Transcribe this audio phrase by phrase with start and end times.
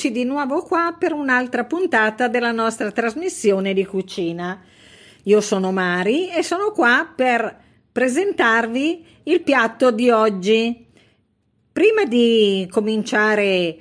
[0.00, 4.58] eccoci di nuovo qua per un'altra puntata della nostra trasmissione di cucina.
[5.24, 7.54] Io sono Mari e sono qua per
[7.92, 10.86] presentarvi il piatto di oggi.
[11.70, 13.76] Prima di cominciare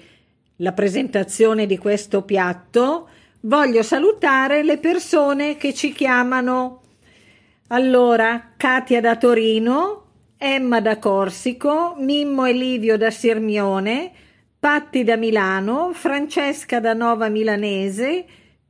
[0.58, 3.08] la presentazione di questo piatto,
[3.42, 6.82] voglio salutare le persone che ci chiamano.
[7.68, 10.04] Allora, Katia da Torino,
[10.38, 14.12] Emma da Corsico, Mimmo e Livio da Sirmione,
[14.60, 18.26] Patti da Milano, Francesca da Nova Milanese,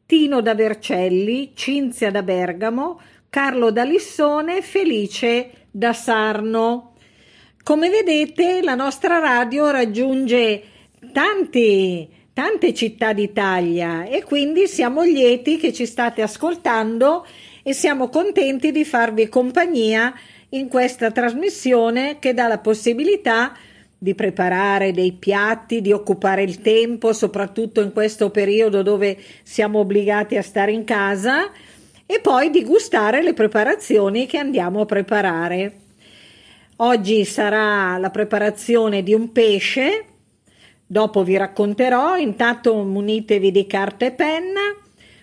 [0.05, 6.93] Tino da Vercelli, Cinzia da Bergamo, Carlo da Lissone, Felice da Sarno.
[7.63, 10.61] Come vedete, la nostra radio raggiunge
[11.11, 17.25] tanti, tante città d'Italia e quindi siamo lieti che ci state ascoltando
[17.63, 20.13] e siamo contenti di farvi compagnia
[20.49, 23.68] in questa trasmissione che dà la possibilità di
[24.01, 30.37] di preparare dei piatti, di occupare il tempo, soprattutto in questo periodo dove siamo obbligati
[30.37, 31.51] a stare in casa,
[32.05, 35.73] e poi di gustare le preparazioni che andiamo a preparare.
[36.77, 40.05] Oggi sarà la preparazione di un pesce,
[40.87, 44.61] dopo vi racconterò, intanto munitevi di carta e penna.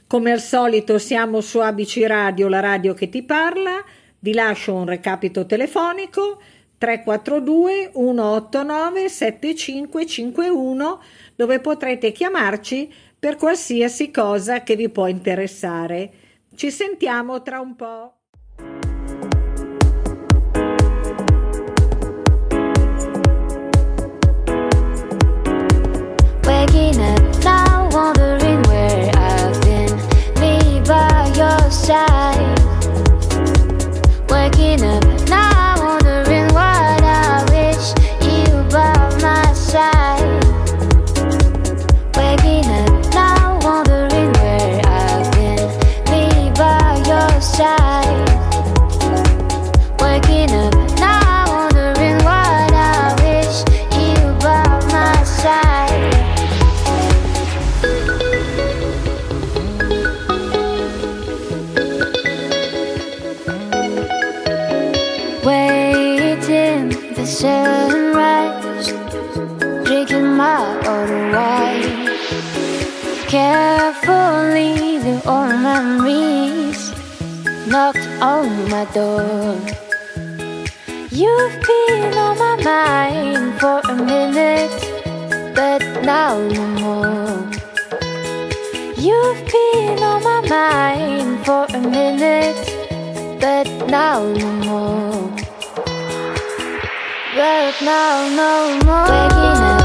[0.07, 3.83] Come al solito siamo su ABC Radio, la radio che ti parla,
[4.19, 6.41] vi lascio un recapito telefonico
[6.79, 11.01] 342 189 7551
[11.35, 16.11] dove potrete chiamarci per qualsiasi cosa che vi può interessare.
[16.55, 18.16] Ci sentiamo tra un po'.
[47.57, 48.06] side
[78.97, 79.55] door.
[81.11, 84.79] You've been on my mind for a minute,
[85.55, 87.37] but now no more.
[89.07, 92.65] You've been on my mind for a minute,
[93.39, 95.31] but now no more.
[97.37, 98.53] But now no
[98.87, 99.76] more.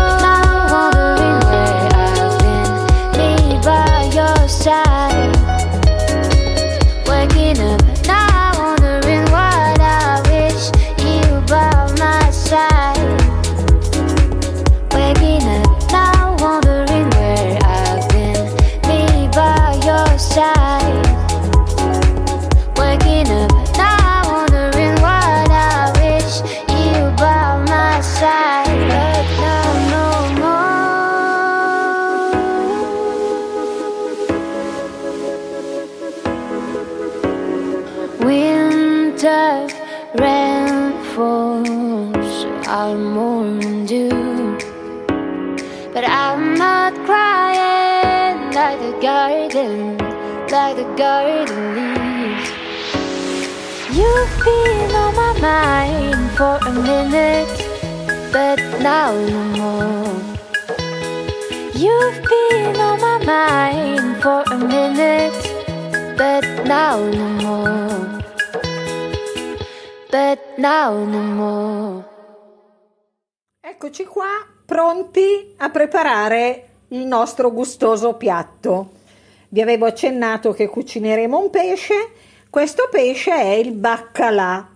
[57.11, 60.22] Minute, but now no more.
[61.73, 65.35] You've been on my mind for a minute,
[66.16, 68.23] but now no more.
[70.09, 72.09] But now no more.
[73.59, 78.91] Eccoci qua, pronti a preparare il nostro gustoso piatto.
[79.49, 82.11] Vi avevo accennato che cucineremo un pesce.
[82.49, 84.71] Questo pesce è il baccalà.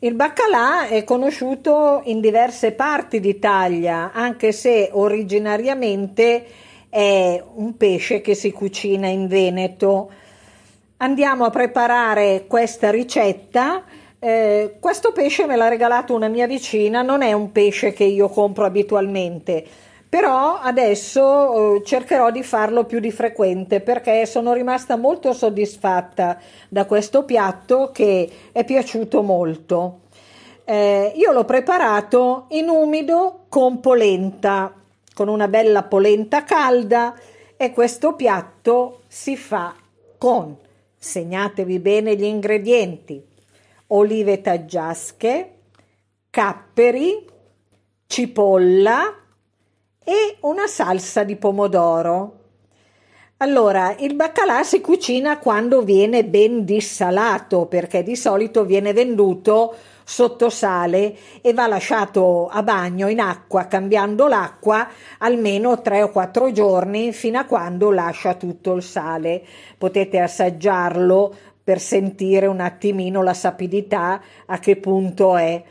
[0.00, 6.46] Il baccalà è conosciuto in diverse parti d'Italia, anche se originariamente
[6.88, 10.08] è un pesce che si cucina in Veneto.
[10.98, 13.82] Andiamo a preparare questa ricetta.
[14.20, 18.28] Eh, questo pesce me l'ha regalato una mia vicina, non è un pesce che io
[18.28, 19.66] compro abitualmente
[20.08, 26.86] però adesso eh, cercherò di farlo più di frequente perché sono rimasta molto soddisfatta da
[26.86, 30.00] questo piatto che è piaciuto molto.
[30.64, 34.72] Eh, io l'ho preparato in umido con polenta.
[35.14, 37.12] con una bella polenta calda
[37.56, 39.74] e questo piatto si fa
[40.16, 40.56] con,
[40.96, 43.20] segnatevi bene gli ingredienti,
[43.88, 45.54] olive taggiasche,
[46.30, 47.26] capperi,
[48.06, 49.26] cipolla
[50.08, 52.36] e una salsa di pomodoro.
[53.40, 60.48] Allora, il baccalà si cucina quando viene ben dissalato, perché di solito viene venduto sotto
[60.48, 64.88] sale e va lasciato a bagno in acqua, cambiando l'acqua
[65.18, 69.44] almeno 3 o 4 giorni fino a quando lascia tutto il sale.
[69.76, 75.62] Potete assaggiarlo per sentire un attimino la sapidità a che punto è.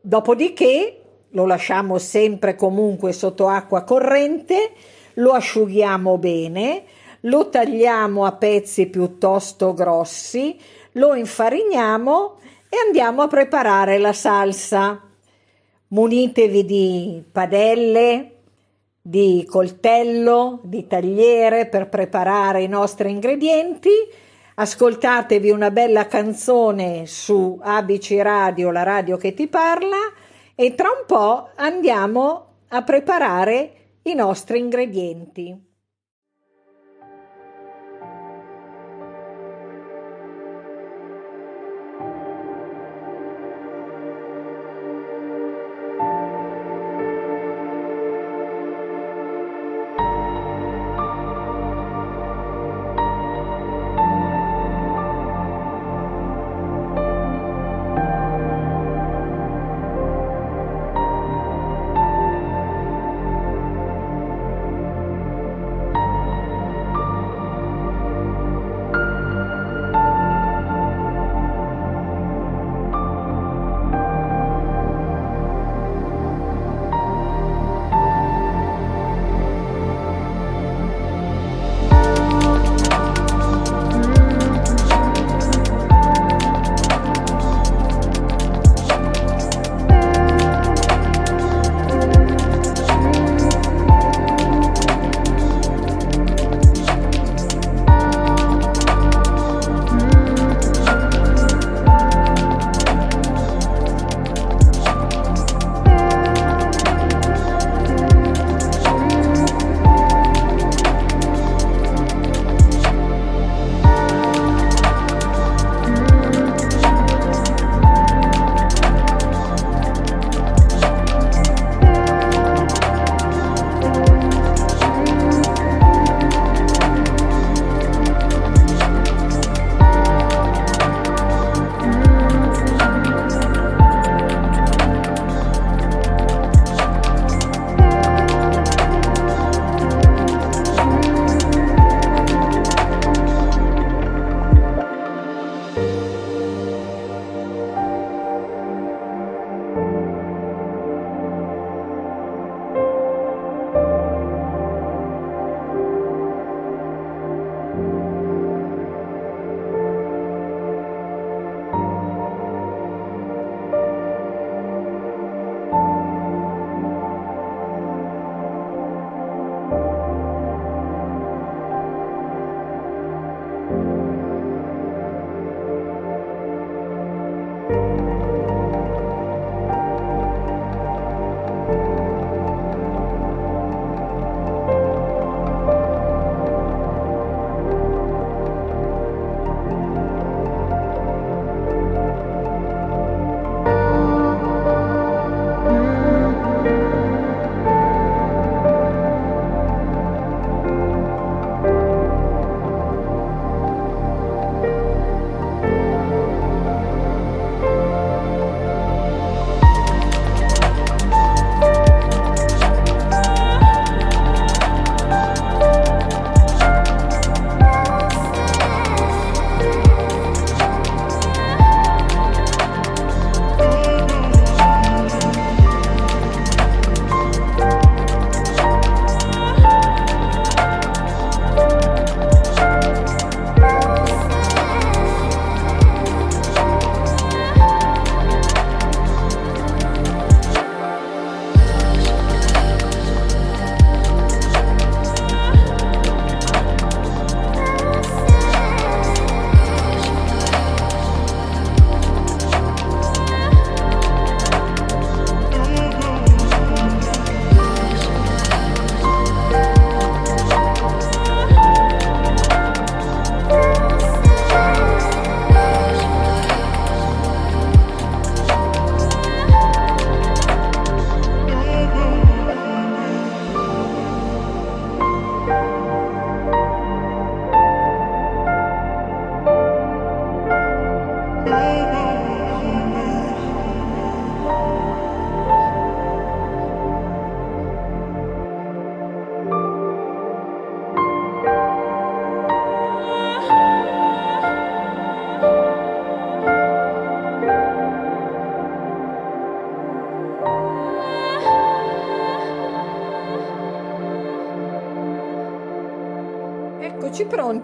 [0.00, 1.00] Dopodiché
[1.34, 4.72] lo lasciamo sempre comunque sotto acqua corrente,
[5.14, 6.84] lo asciughiamo bene,
[7.22, 10.58] lo tagliamo a pezzi piuttosto grossi,
[10.92, 12.38] lo infariniamo
[12.68, 15.00] e andiamo a preparare la salsa.
[15.88, 18.30] Munitevi di padelle,
[19.00, 23.90] di coltello, di tagliere per preparare i nostri ingredienti.
[24.56, 29.98] Ascoltatevi una bella canzone su ABC Radio, la radio che ti parla,
[30.54, 35.73] e tra un po' andiamo a preparare i nostri ingredienti.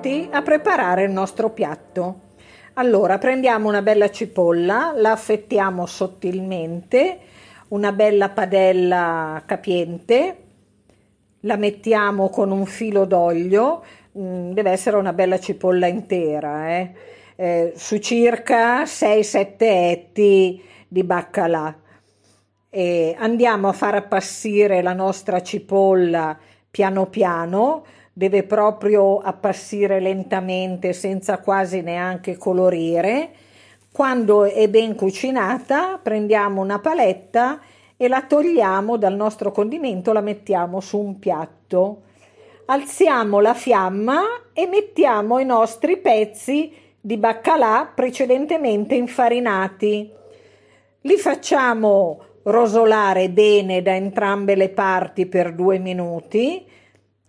[0.01, 2.29] Pronti a preparare il nostro piatto.
[2.75, 7.19] Allora, prendiamo una bella cipolla, la affettiamo sottilmente,
[7.69, 10.37] una bella padella capiente,
[11.41, 13.83] la mettiamo con un filo d'olio,
[14.19, 16.93] mm, deve essere una bella cipolla intera, eh?
[17.37, 21.75] Eh, su circa 6-7 etti di baccalà.
[22.71, 26.39] E andiamo a far appassire la nostra cipolla
[26.71, 27.85] piano piano,
[28.21, 33.31] deve proprio appassire lentamente senza quasi neanche colorire.
[33.91, 37.59] Quando è ben cucinata prendiamo una paletta
[37.97, 42.03] e la togliamo dal nostro condimento, la mettiamo su un piatto.
[42.67, 44.21] Alziamo la fiamma
[44.53, 50.13] e mettiamo i nostri pezzi di baccalà precedentemente infarinati.
[51.01, 56.69] Li facciamo rosolare bene da entrambe le parti per due minuti.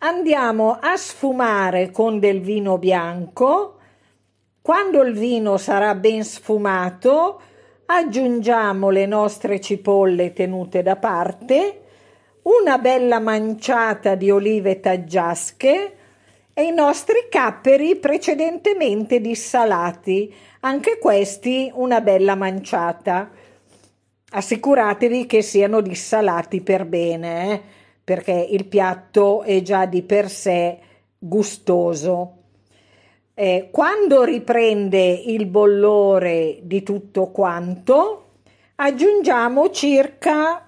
[0.04, 3.78] Andiamo a sfumare con del vino bianco.
[4.60, 7.40] Quando il vino sarà ben sfumato,
[7.86, 11.82] aggiungiamo le nostre cipolle tenute da parte,
[12.44, 15.96] una bella manciata di olive taggiasche
[16.52, 23.30] e i nostri capperi precedentemente dissalati, anche questi una bella manciata.
[24.32, 27.80] Assicuratevi che siano dissalati per bene, eh?
[28.12, 30.78] Perché il piatto è già di per sé
[31.18, 32.40] gustoso.
[33.34, 38.26] Eh, quando riprende il bollore di tutto quanto,
[38.76, 40.62] aggiungiamo circa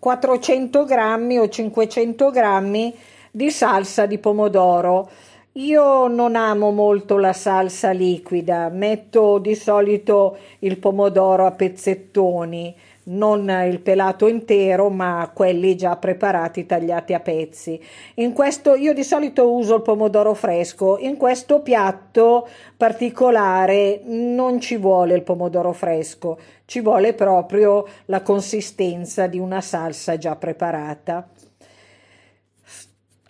[0.00, 2.92] 400 grammi o 500 grammi
[3.30, 5.08] di salsa di pomodoro.
[5.52, 13.48] Io non amo molto la salsa liquida, metto di solito il pomodoro a pezzettoni non
[13.66, 17.82] il pelato intero, ma quelli già preparati, tagliati a pezzi.
[18.14, 24.76] In questo io di solito uso il pomodoro fresco, in questo piatto particolare non ci
[24.76, 31.28] vuole il pomodoro fresco, ci vuole proprio la consistenza di una salsa già preparata.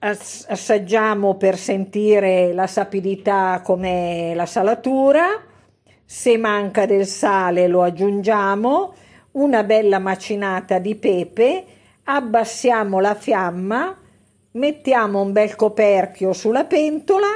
[0.02, 5.26] Assaggiamo per sentire la sapidità come la salatura.
[6.04, 8.94] Se manca del sale lo aggiungiamo
[9.32, 11.64] una bella macinata di pepe,
[12.04, 13.96] abbassiamo la fiamma,
[14.52, 17.28] mettiamo un bel coperchio sulla pentola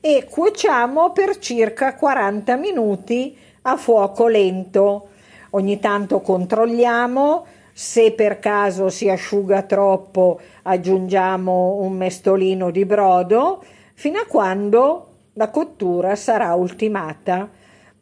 [0.00, 5.08] e cuociamo per circa 40 minuti a fuoco lento.
[5.50, 13.62] Ogni tanto controlliamo, se per caso si asciuga troppo aggiungiamo un mestolino di brodo
[13.94, 17.48] fino a quando la cottura sarà ultimata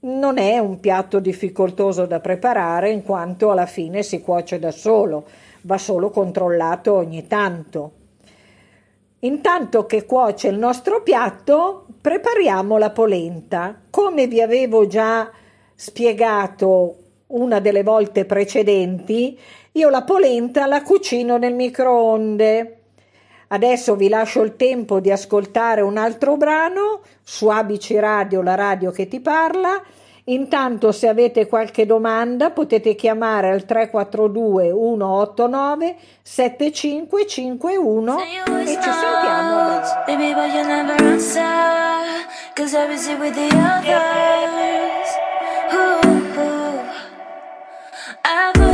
[0.07, 5.27] non è un piatto difficoltoso da preparare in quanto alla fine si cuoce da solo,
[5.63, 7.93] va solo controllato ogni tanto.
[9.21, 13.75] Intanto che cuoce il nostro piatto, prepariamo la polenta.
[13.91, 15.29] Come vi avevo già
[15.75, 16.97] spiegato
[17.29, 19.37] una delle volte precedenti,
[19.73, 22.81] io la polenta la cucino nel microonde.
[23.49, 28.91] Adesso vi lascio il tempo di ascoltare un altro brano su ABC Radio, la radio
[28.91, 29.81] che ti parla.
[30.29, 38.25] Intanto se avete qualche domanda potete chiamare al 342 189 7551 e
[38.67, 39.57] ci sentiamo
[48.23, 48.66] a You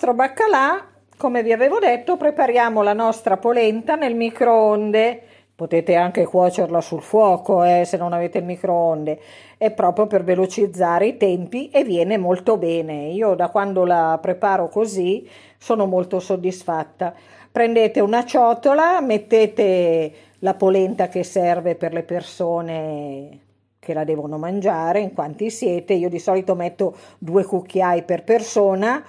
[0.00, 0.82] nostro baccalà,
[1.18, 5.22] come vi avevo detto, prepariamo la nostra polenta nel microonde.
[5.54, 9.20] Potete anche cuocerla sul fuoco eh, se non avete il microonde.
[9.58, 13.08] È proprio per velocizzare i tempi e viene molto bene.
[13.08, 17.12] Io da quando la preparo così sono molto soddisfatta.
[17.52, 23.40] Prendete una ciotola, mettete la polenta che serve per le persone
[23.78, 25.92] che la devono mangiare, in quanti siete.
[25.92, 29.04] Io di solito metto due cucchiai per persona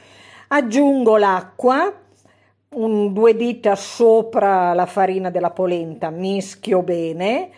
[0.53, 1.91] aggiungo l'acqua,
[2.75, 7.49] un, due dita sopra la farina della polenta, mischio bene,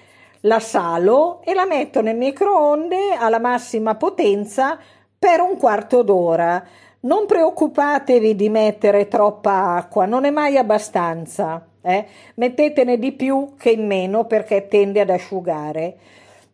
[0.42, 4.78] la salo e la metto nel microonde alla massima potenza
[5.18, 6.64] per un quarto d'ora.
[7.02, 11.66] Non preoccupatevi di mettere troppa acqua, non è mai abbastanza.
[11.82, 12.06] Eh?
[12.36, 15.98] Mettetene di più che in meno perché tende ad asciugare.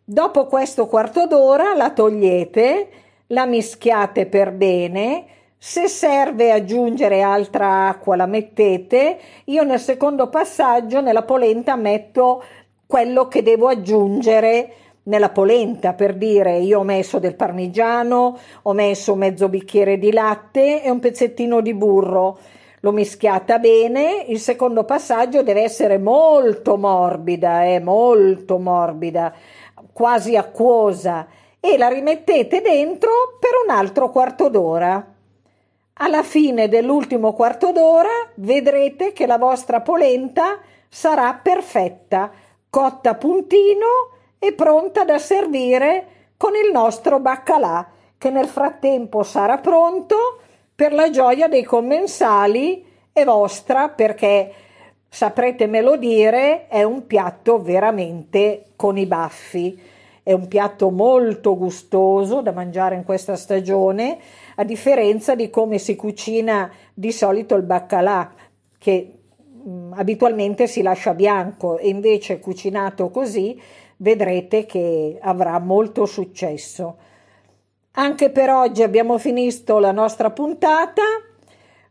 [0.02, 2.88] Dopo questo quarto d'ora la togliete,
[3.28, 11.02] la mischiate per bene, se serve aggiungere altra acqua la mettete, io nel secondo passaggio
[11.02, 12.42] nella polenta metto
[12.86, 19.14] quello che devo aggiungere nella polenta per dire io ho messo del parmigiano, ho messo
[19.16, 22.38] mezzo bicchiere di latte e un pezzettino di burro.
[22.80, 29.34] L'ho mischiata bene, il secondo passaggio deve essere molto morbida, eh, molto morbida,
[29.92, 31.26] quasi acquosa
[31.60, 35.18] e la rimettete dentro per un altro quarto d'ora.
[36.02, 40.58] Alla fine dell'ultimo quarto d'ora vedrete che la vostra polenta
[40.88, 42.30] sarà perfetta,
[42.70, 43.86] cotta a puntino
[44.38, 46.06] e pronta da servire
[46.38, 47.86] con il nostro baccalà,
[48.16, 50.40] che nel frattempo sarà pronto
[50.74, 52.82] per la gioia dei commensali
[53.12, 54.54] e vostra, perché
[55.06, 59.78] sapretemelo dire, è un piatto veramente con i baffi.
[60.22, 64.18] È un piatto molto gustoso da mangiare in questa stagione
[64.60, 68.30] a differenza di come si cucina di solito il baccalà,
[68.76, 73.58] che mh, mm, abitualmente si lascia bianco e invece cucinato così
[73.96, 76.96] vedrete che avrà molto successo.
[77.92, 81.02] Anche per oggi abbiamo finito la nostra puntata.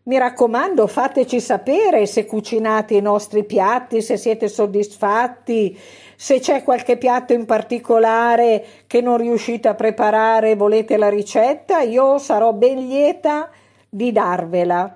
[0.03, 5.77] Mi raccomando, fateci sapere se cucinate i nostri piatti, se siete soddisfatti,
[6.15, 11.81] se c'è qualche piatto in particolare che non riuscite a preparare e volete la ricetta,
[11.81, 13.49] io sarò ben lieta
[13.89, 14.95] di darvela.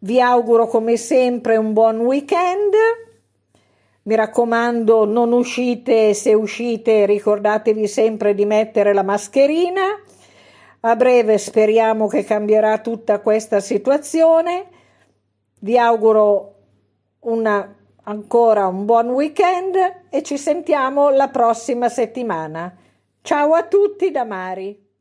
[0.00, 2.72] Vi auguro come sempre un buon weekend.
[4.02, 9.82] Mi raccomando, non uscite, se uscite ricordatevi sempre di mettere la mascherina.
[10.84, 14.66] A breve speriamo che cambierà tutta questa situazione.
[15.60, 16.54] Vi auguro
[17.20, 19.76] una ancora un buon weekend
[20.10, 22.76] e ci sentiamo la prossima settimana.
[23.20, 24.91] Ciao a tutti da Mari.